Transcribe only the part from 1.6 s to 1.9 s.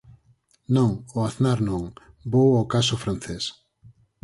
non,